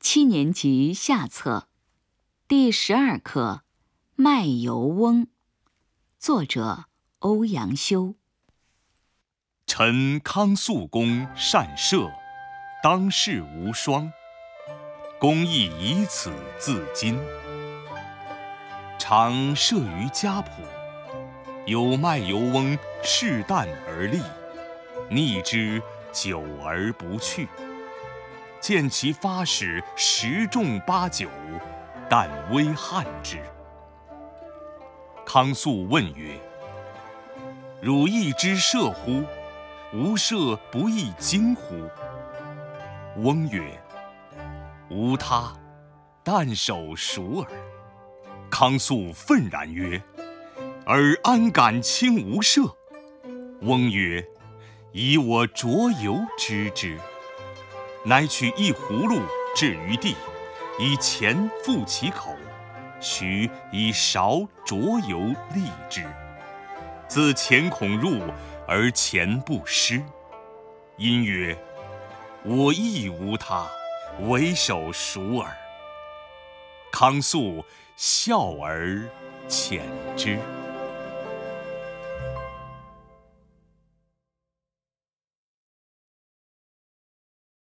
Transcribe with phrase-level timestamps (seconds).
[0.00, 1.66] 七年级下册，
[2.46, 3.62] 第十二课
[4.14, 5.24] 《卖油翁》，
[6.20, 6.84] 作者
[7.18, 8.14] 欧阳修。
[9.66, 12.12] 臣康肃公善射，
[12.80, 14.12] 当世无双。
[15.18, 17.18] 公亦以此自矜。
[19.00, 20.46] 常射于家圃，
[21.66, 24.22] 有卖油翁恃啖而立，
[25.10, 27.48] 逆之久而不去。
[28.60, 31.28] 见其发矢十中八九，
[32.08, 33.38] 但微汗之。
[35.24, 36.38] 康肃问曰
[37.80, 39.22] ：“汝亦知射乎？
[39.94, 41.88] 吾射不亦精乎？”
[43.22, 43.80] 翁曰
[44.90, 45.52] ：“无他，
[46.24, 47.48] 但手熟耳。”
[48.50, 50.02] 康肃愤然曰
[50.86, 52.62] ：“尔安敢轻吾射？”
[53.62, 54.26] 翁曰
[54.92, 56.98] ：“以我酌油知之。”
[58.08, 59.20] 乃取一葫芦
[59.54, 60.16] 置于地，
[60.78, 62.34] 以钱覆其口，
[63.02, 65.18] 须以勺酌油
[65.52, 66.06] 沥之。
[67.06, 68.22] 自钱孔入
[68.66, 70.02] 而钱不湿。
[70.96, 71.54] 因曰
[72.44, 73.66] ：“我亦无他，
[74.20, 75.54] 唯手熟耳。”
[76.90, 77.62] 康肃
[77.94, 79.06] 笑而
[79.50, 79.82] 遣
[80.16, 80.38] 之。